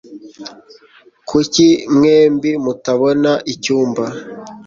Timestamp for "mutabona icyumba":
2.63-4.03